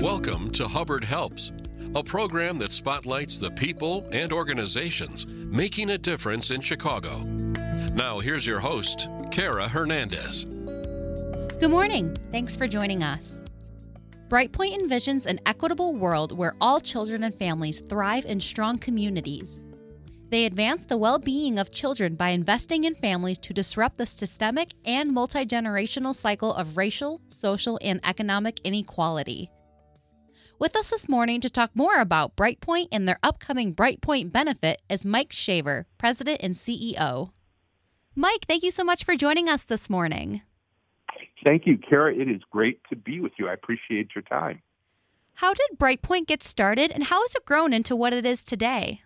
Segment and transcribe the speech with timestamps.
[0.00, 1.52] Welcome to Hubbard Helps,
[1.94, 7.18] a program that spotlights the people and organizations making a difference in Chicago.
[7.18, 10.44] Now, here's your host, Kara Hernandez.
[10.44, 12.16] Good morning.
[12.32, 13.42] Thanks for joining us.
[14.30, 19.60] Brightpoint envisions an equitable world where all children and families thrive in strong communities.
[20.30, 24.70] They advance the well being of children by investing in families to disrupt the systemic
[24.86, 29.50] and multi generational cycle of racial, social, and economic inequality.
[30.60, 35.06] With us this morning to talk more about Brightpoint and their upcoming Brightpoint benefit is
[35.06, 37.30] Mike Shaver, President and CEO.
[38.14, 40.42] Mike, thank you so much for joining us this morning.
[41.46, 42.14] Thank you, Kara.
[42.14, 43.48] It is great to be with you.
[43.48, 44.60] I appreciate your time.
[45.32, 49.00] How did Brightpoint get started and how has it grown into what it is today?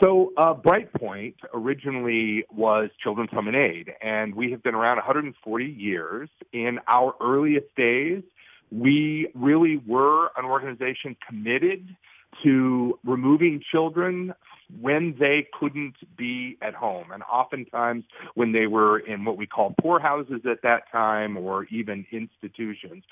[0.00, 6.28] So, uh, Brightpoint originally was Children's Aid, and we have been around 140 years.
[6.52, 8.22] In our earliest days,
[8.70, 11.96] we really were an organization committed
[12.42, 14.34] to removing children
[14.80, 19.74] when they couldn't be at home, and oftentimes when they were in what we call
[19.80, 23.02] poorhouses at that time or even institutions.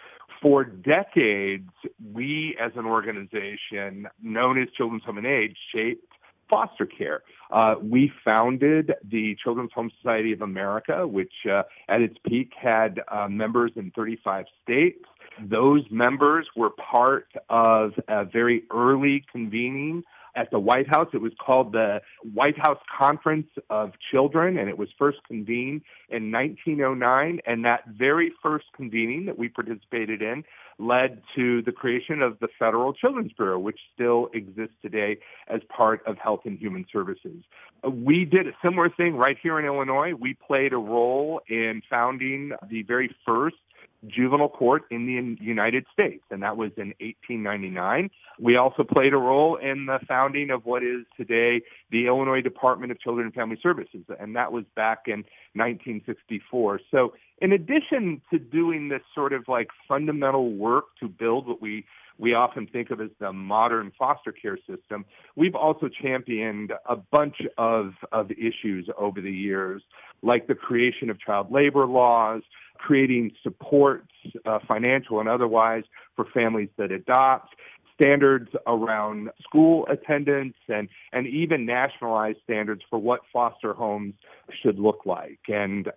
[0.42, 1.70] For decades,
[2.12, 6.12] we as an organization known as Children's Home and Aid shaped
[6.50, 7.22] foster care.
[7.50, 13.00] Uh, we founded the Children's Home Society of America, which uh, at its peak had
[13.08, 15.04] uh, members in 35 states.
[15.40, 21.08] Those members were part of a very early convening at the White House.
[21.14, 22.02] It was called the
[22.34, 27.40] White House Conference of Children, and it was first convened in 1909.
[27.46, 30.44] And that very first convening that we participated in
[30.78, 35.16] led to the creation of the Federal Children's Bureau, which still exists today
[35.48, 37.42] as part of Health and Human Services.
[37.82, 40.12] We did a similar thing right here in Illinois.
[40.12, 43.56] We played a role in founding the very first
[44.06, 48.10] juvenile court in the United States, and that was in 1899.
[48.38, 52.92] We also played a role in the founding of what is today the Illinois Department
[52.92, 55.24] of Children and Family Services, and that was back in
[55.54, 56.80] 1964.
[56.90, 61.84] So, in addition to doing this sort of like fundamental work to build what we
[62.18, 67.36] we often think of as the modern foster care system, we've also championed a bunch
[67.58, 69.82] of, of issues over the years,
[70.22, 72.42] like the creation of child labor laws,
[72.78, 74.08] creating supports,
[74.44, 77.54] uh, financial and otherwise, for families that adopt,
[78.00, 84.14] standards around school attendance, and, and even nationalized standards for what foster homes
[84.62, 85.40] should look like.
[85.48, 85.90] And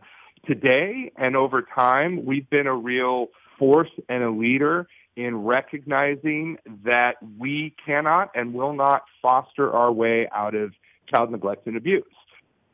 [0.45, 7.15] today and over time, we've been a real force and a leader in recognizing that
[7.37, 10.71] we cannot and will not foster our way out of
[11.13, 12.03] child neglect and abuse.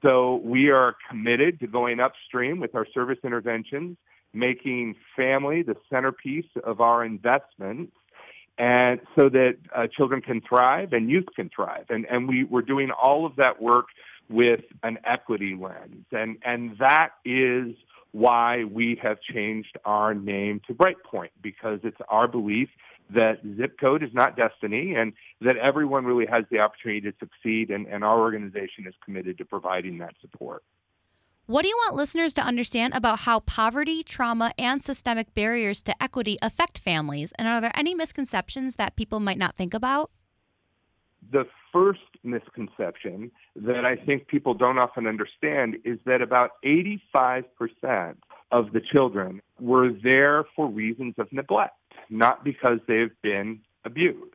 [0.02, 3.98] So we are committed to going upstream with our service interventions,
[4.34, 7.94] making family the centerpiece of our investments,
[8.58, 11.86] and so that uh, children can thrive and youth can thrive.
[11.90, 13.86] And, and we, we're doing all of that work
[14.30, 16.06] with an equity lens.
[16.12, 17.76] And, and that is
[18.12, 22.70] why we have changed our name to Brightpoint, because it's our belief
[23.14, 27.70] that zip code is not destiny and that everyone really has the opportunity to succeed,
[27.70, 30.64] and, and our organization is committed to providing that support.
[31.48, 36.04] What do you want listeners to understand about how poverty, trauma, and systemic barriers to
[36.04, 37.34] equity affect families?
[37.38, 40.10] And are there any misconceptions that people might not think about?
[41.32, 47.44] The first misconception that I think people don't often understand is that about 85%
[48.52, 51.76] of the children were there for reasons of neglect
[52.10, 54.32] not because they've been abused.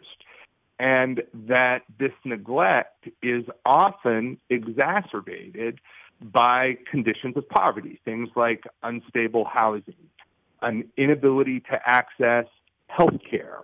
[0.78, 5.78] And that this neglect is often exacerbated
[6.22, 10.08] by conditions of poverty, things like unstable housing,
[10.62, 12.46] an inability to access
[12.86, 13.60] health care,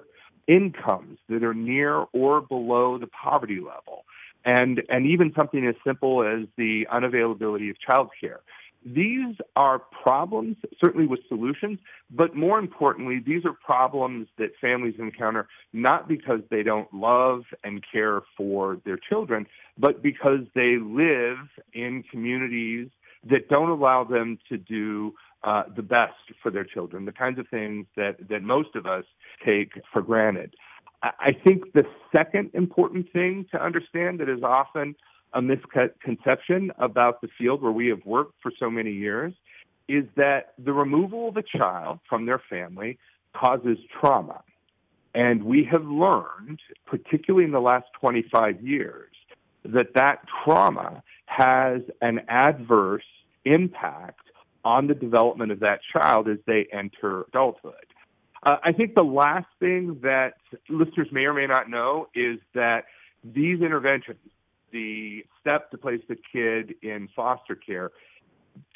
[0.47, 4.05] incomes that are near or below the poverty level,
[4.45, 8.41] and, and even something as simple as the unavailability of child care.
[8.87, 15.49] These are problems, certainly with solutions, but more importantly, these are problems that families encounter
[15.73, 21.39] not because they don't love and care for their children, but because they live
[21.73, 22.89] in communities
[23.29, 27.49] that don't allow them to do uh, the best for their children, the kinds of
[27.49, 29.05] things that, that most of us
[29.45, 30.55] take for granted.
[31.03, 31.85] I think the
[32.15, 34.95] second important thing to understand that is often
[35.33, 39.35] a misconception about the field where we have worked for so many years
[39.89, 42.99] is that the removal of a child from their family
[43.35, 44.43] causes trauma.
[45.15, 49.11] And we have learned, particularly in the last 25 years,
[49.65, 53.05] that that trauma has an adverse
[53.45, 54.21] impact
[54.65, 57.75] on the development of that child as they enter adulthood.
[58.43, 60.35] Uh, I think the last thing that
[60.69, 62.85] listeners may or may not know is that
[63.25, 64.19] these interventions,
[64.77, 67.91] the step to place the kid in foster care,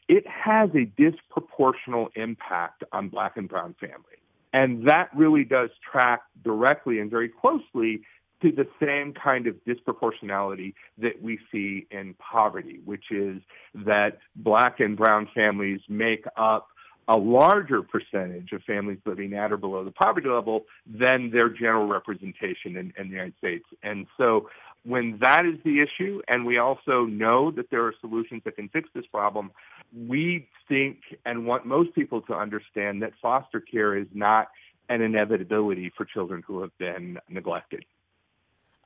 [0.08, 4.18] it has a disproportional impact on black and brown families.
[4.52, 8.02] And that really does track directly and very closely
[8.42, 13.42] to the same kind of disproportionality that we see in poverty, which is
[13.74, 16.68] that black and brown families make up
[17.08, 21.86] a larger percentage of families living at or below the poverty level than their general
[21.86, 23.64] representation in, in the United States.
[23.82, 24.48] And so
[24.84, 28.68] when that is the issue, and we also know that there are solutions that can
[28.68, 29.50] fix this problem,
[29.94, 34.48] we think and want most people to understand that foster care is not
[34.88, 37.84] an inevitability for children who have been neglected.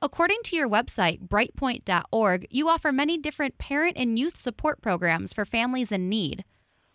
[0.01, 5.45] According to your website, brightpoint.org, you offer many different parent and youth support programs for
[5.45, 6.43] families in need.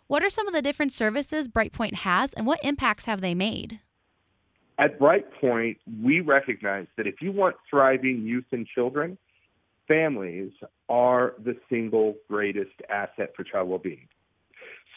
[0.07, 3.79] What are some of the different services Brightpoint has, and what impacts have they made?
[4.77, 9.17] At Brightpoint, we recognize that if you want thriving youth and children,
[9.87, 10.51] families
[10.89, 14.07] are the single greatest asset for child well being.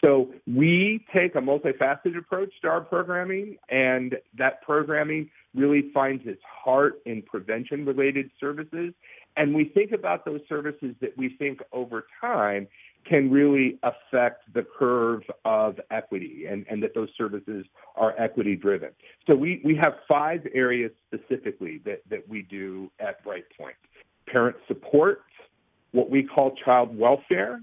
[0.03, 6.41] So we take a multifaceted approach to our programming, and that programming really finds its
[6.43, 8.93] heart in prevention related services.
[9.37, 12.67] And we think about those services that we think over time
[13.07, 17.65] can really affect the curve of equity and, and that those services
[17.95, 18.89] are equity driven.
[19.29, 23.75] So we, we have five areas specifically that, that we do at Brightpoint
[24.27, 25.21] parent support,
[25.91, 27.59] what we call child welfare,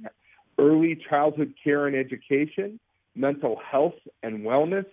[0.59, 2.79] early childhood care and education,
[3.15, 4.87] mental health and wellness,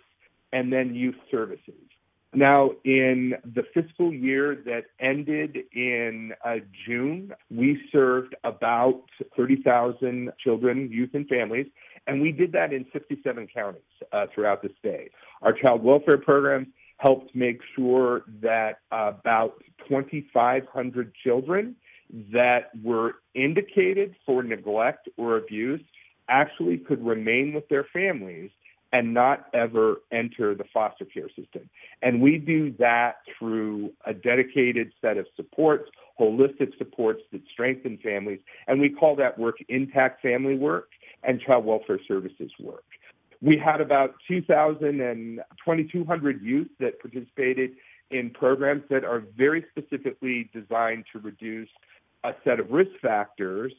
[0.51, 1.75] and then youth services.
[2.33, 9.01] Now, in the fiscal year that ended in uh, June, we served about
[9.35, 11.65] 30,000 children, youth, and families,
[12.05, 13.81] and we did that in 67 counties
[14.11, 15.11] uh, throughout the state.
[15.41, 16.67] Our child welfare programs
[16.97, 21.75] helped make sure that about 2,500 children
[22.31, 25.81] that were indicated for neglect or abuse
[26.27, 28.51] actually could remain with their families
[28.91, 31.69] and not ever enter the foster care system.
[32.01, 35.89] And we do that through a dedicated set of supports,
[36.19, 38.39] holistic supports that strengthen families.
[38.67, 40.89] And we call that work intact family work
[41.23, 42.83] and child welfare services work.
[43.41, 47.71] We had about 2,000 and 2,200 youth that participated
[48.11, 51.69] in programs that are very specifically designed to reduce
[52.23, 53.71] a set of risk factors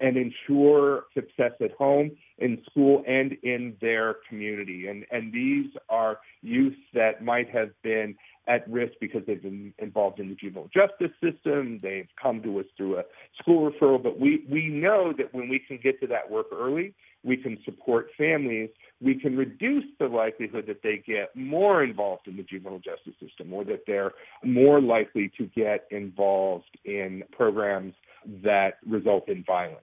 [0.00, 4.88] and ensure success at home, in school, and in their community.
[4.88, 8.16] And, and these are youth that might have been
[8.48, 11.78] at risk because they've been involved in the juvenile justice system.
[11.82, 13.02] They've come to us through a
[13.40, 14.02] school referral.
[14.02, 17.58] But we, we know that when we can get to that work early, we can
[17.64, 18.70] support families.
[19.00, 23.52] We can reduce the likelihood that they get more involved in the juvenile justice system
[23.52, 24.12] or that they're
[24.42, 27.94] more likely to get involved in programs
[28.42, 29.80] that result in violence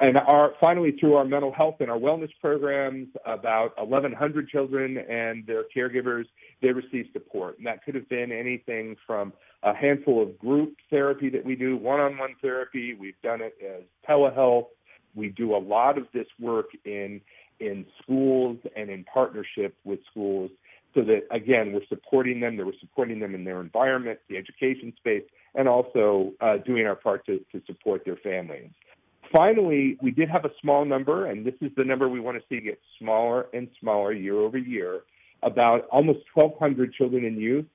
[0.00, 5.46] and our finally through our mental health and our wellness programs, about 1,100 children and
[5.46, 6.24] their caregivers
[6.60, 9.32] they receive support, and that could have been anything from
[9.62, 12.94] a handful of group therapy that we do, one-on-one therapy.
[12.94, 14.66] We've done it as telehealth.
[15.14, 17.20] We do a lot of this work in
[17.60, 20.50] in schools and in partnership with schools
[20.94, 24.92] so that again we're supporting them that we're supporting them in their environment the education
[24.96, 25.24] space
[25.56, 28.70] and also uh, doing our part to, to support their families
[29.32, 32.42] Finally, we did have a small number, and this is the number we want to
[32.48, 35.02] see get smaller and smaller year over year,
[35.42, 37.66] about almost 1,200 children and youth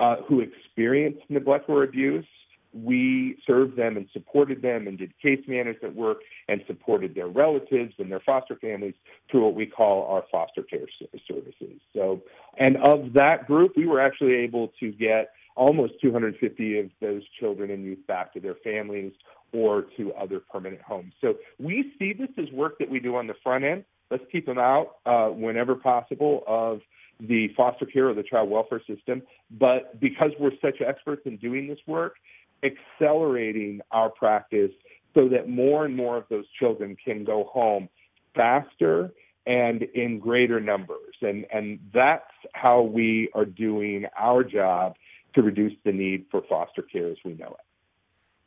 [0.00, 2.26] uh, who experienced neglect or abuse.
[2.72, 6.18] We served them and supported them and did case management work
[6.48, 8.94] and supported their relatives and their foster families
[9.30, 10.86] through what we call our foster care
[11.28, 11.80] services.
[11.94, 12.22] So,
[12.58, 17.70] and of that group, we were actually able to get almost 250 of those children
[17.70, 19.12] and youth back to their families
[19.52, 21.12] or to other permanent homes.
[21.20, 23.84] So we see this as work that we do on the front end.
[24.10, 26.80] Let's keep them out uh, whenever possible of
[27.20, 29.22] the foster care or the child welfare system.
[29.50, 32.16] But because we're such experts in doing this work,
[32.62, 34.72] accelerating our practice
[35.16, 37.88] so that more and more of those children can go home
[38.34, 39.12] faster
[39.46, 41.14] and in greater numbers.
[41.20, 44.94] And, and that's how we are doing our job
[45.34, 47.71] to reduce the need for foster care as we know it.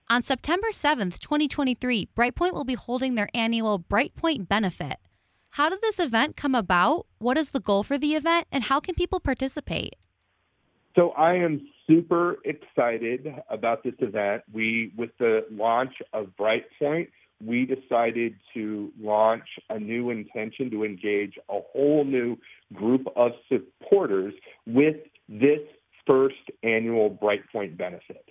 [0.07, 4.97] On September 7th, 2023, Brightpoint will be holding their annual Brightpoint Benefit.
[5.49, 7.07] How did this event come about?
[7.17, 8.45] What is the goal for the event?
[8.51, 9.95] And how can people participate?
[10.95, 14.43] So I am super excited about this event.
[14.53, 17.07] We, with the launch of Brightpoint,
[17.43, 22.37] we decided to launch a new intention to engage a whole new
[22.73, 24.35] group of supporters
[24.67, 24.97] with
[25.27, 25.61] this
[26.05, 28.23] first annual Brightpoint benefit.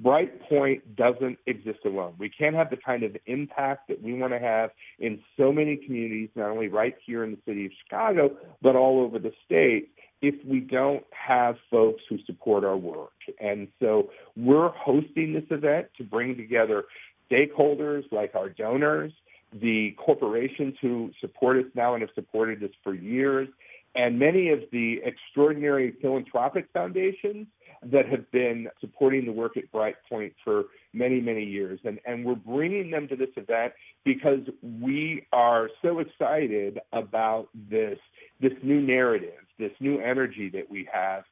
[0.00, 2.14] Brightpoint doesn't exist alone.
[2.18, 5.76] We can't have the kind of impact that we want to have in so many
[5.76, 8.30] communities, not only right here in the city of Chicago,
[8.62, 9.90] but all over the state,
[10.22, 13.12] if we don't have folks who support our work.
[13.40, 16.84] And so we're hosting this event to bring together
[17.30, 19.12] stakeholders like our donors,
[19.52, 23.48] the corporations who support us now and have supported us for years,
[23.94, 27.46] and many of the extraordinary philanthropic foundations
[27.84, 31.80] that have been supporting the work at Brightpoint for many, many years.
[31.84, 33.72] And, and we're bringing them to this event
[34.04, 37.98] because we are so excited about this,
[38.40, 41.24] this new narrative, this new energy that we have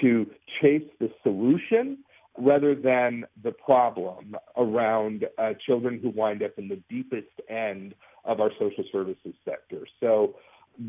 [0.00, 0.26] to
[0.60, 1.98] chase the solution
[2.38, 7.94] rather than the problem around uh, children who wind up in the deepest end
[8.24, 9.86] of our social services sector.
[10.00, 10.34] So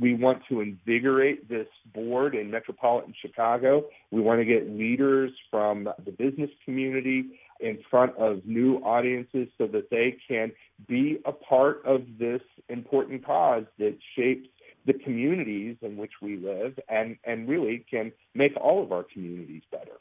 [0.01, 3.85] we want to invigorate this board in metropolitan Chicago.
[4.11, 9.65] We want to get leaders from the business community in front of new audiences so
[9.67, 10.51] that they can
[10.87, 14.47] be a part of this important cause that shapes
[14.85, 19.63] the communities in which we live and, and really can make all of our communities
[19.71, 19.93] better.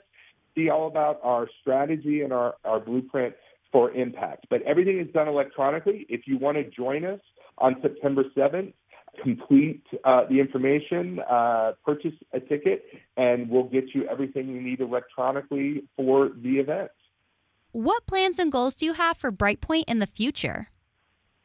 [0.53, 3.33] see all about our strategy and our, our blueprint
[3.71, 4.45] for impact.
[4.51, 6.05] But everything is done electronically.
[6.09, 7.19] If you want to join us
[7.57, 8.73] on September 7th,
[9.21, 14.81] complete uh, the information, uh, purchase a ticket, and we'll get you everything you need
[14.81, 16.91] electronically for the event.
[17.71, 20.69] What plans and goals do you have for Brightpoint in the future?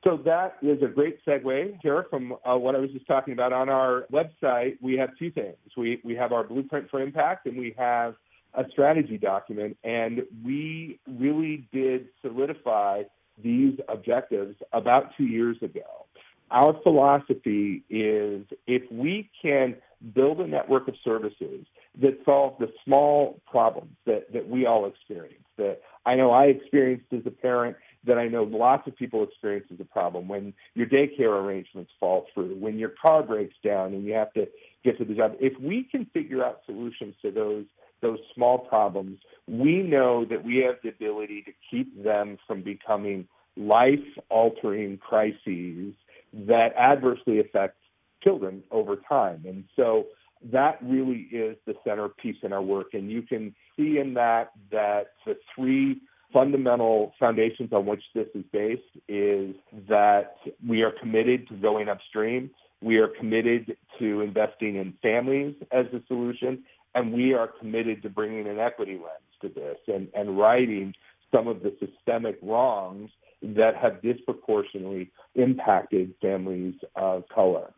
[0.04, 3.52] So that is a great segue here from uh, what I was just talking about.
[3.52, 5.56] On our website, we have two things.
[5.76, 8.14] We, we have our blueprint for impact, and we have
[8.54, 9.76] a strategy document.
[9.84, 13.04] And we really did solidify
[13.42, 16.06] these objectives about two years ago
[16.52, 19.76] our philosophy is if we can
[20.14, 21.66] build a network of services
[22.00, 27.06] that solve the small problems that, that we all experience, that I know I experienced
[27.12, 30.86] as a parent, that I know lots of people experience as a problem, when your
[30.86, 34.48] daycare arrangements fall through, when your car breaks down and you have to
[34.84, 35.36] get to the job.
[35.40, 37.66] If we can figure out solutions to those
[38.00, 43.28] those small problems, we know that we have the ability to keep them from becoming
[43.56, 45.94] life altering crises
[46.32, 47.76] that adversely affect
[48.22, 49.44] children over time.
[49.46, 50.06] And so
[50.50, 52.94] that really is the centerpiece in our work.
[52.94, 56.00] And you can see in that that the three
[56.32, 59.54] fundamental foundations on which this is based is
[59.88, 60.36] that
[60.66, 62.50] we are committed to going upstream.
[62.80, 68.10] We are committed to investing in families as a solution, and we are committed to
[68.10, 70.94] bringing an equity lens to this and, and righting
[71.32, 73.10] some of the systemic wrongs
[73.42, 77.72] that have disproportionately impacted families of color.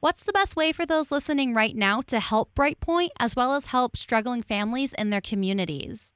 [0.00, 3.66] What's the best way for those listening right now to help Brightpoint as well as
[3.66, 6.12] help struggling families in their communities?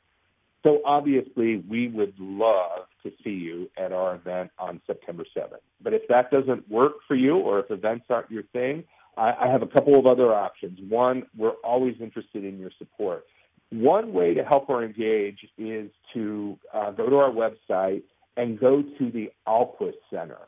[0.63, 5.61] So, obviously, we would love to see you at our event on September 7th.
[5.81, 8.85] But if that doesn't work for you or if events aren't your thing,
[9.17, 10.79] I, I have a couple of other options.
[10.89, 13.25] One, we're always interested in your support.
[13.71, 18.03] One way to help or engage is to uh, go to our website
[18.39, 20.39] and go to the Ahlquist Center.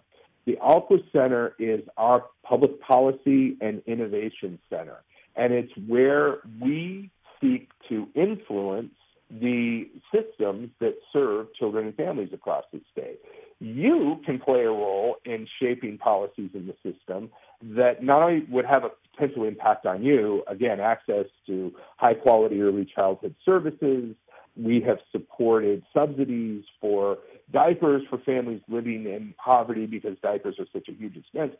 [0.46, 5.02] The Ahlquist Center is our public policy and innovation center,
[5.36, 8.92] and it's where we seek to influence
[9.30, 13.20] the systems that serve children and families across the state.
[13.60, 17.30] You can play a role in shaping policies in the system
[17.62, 22.60] that not only would have a potential impact on you, again, access to high quality
[22.62, 24.14] early childhood services.
[24.56, 27.18] We have supported subsidies for
[27.52, 31.52] diapers for families living in poverty because diapers are such a huge expense.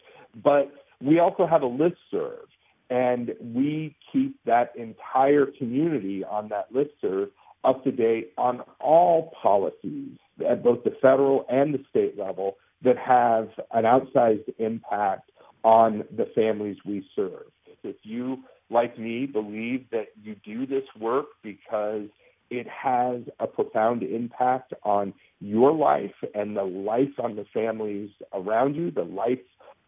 [0.43, 2.49] But we also have a list serve,
[2.89, 7.31] and we keep that entire community on that list serve
[7.65, 10.17] up to date on all policies
[10.49, 15.31] at both the federal and the state level that have an outsized impact
[15.63, 17.45] on the families we serve.
[17.83, 18.39] If you,
[18.71, 22.09] like me, believe that you do this work because
[22.51, 28.75] it has a profound impact on your life and the life on the families around
[28.75, 29.39] you, the life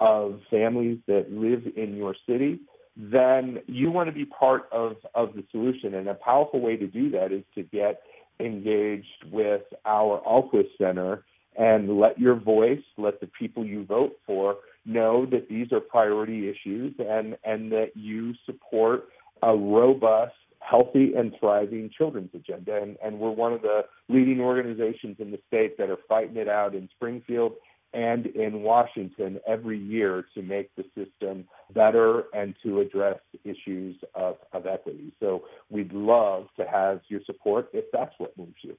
[0.00, 2.61] of families that live in your city,
[2.97, 5.95] then you want to be part of, of the solution.
[5.95, 8.02] And a powerful way to do that is to get
[8.40, 11.25] engaged with our Ahlquist Center
[11.57, 16.49] and let your voice, let the people you vote for know that these are priority
[16.49, 19.04] issues and, and that you support
[19.42, 20.35] a robust,
[20.69, 22.81] healthy, and thriving children's agenda.
[22.81, 26.49] And, and we're one of the leading organizations in the state that are fighting it
[26.49, 27.54] out in Springfield
[27.95, 34.37] and in Washington every year to make the system better and to address issues of,
[34.52, 35.12] of equity.
[35.21, 38.76] So we'd love to have your support if that's what moves you.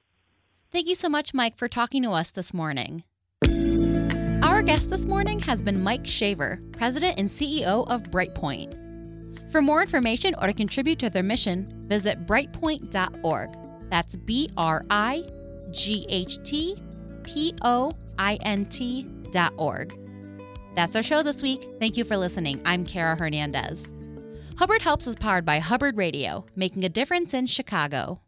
[0.72, 3.04] Thank you so much, Mike, for talking to us this morning.
[4.42, 8.83] Our guest this morning has been Mike Shaver, President and CEO of Brightpoint.
[9.54, 13.50] For more information or to contribute to their mission, visit brightpoint.org.
[13.88, 15.28] That's B R I
[15.70, 16.82] G H T
[17.22, 19.96] P O I N T.org.
[20.74, 21.68] That's our show this week.
[21.78, 22.62] Thank you for listening.
[22.64, 23.86] I'm Kara Hernandez.
[24.58, 28.23] Hubbard Helps is powered by Hubbard Radio, making a difference in Chicago.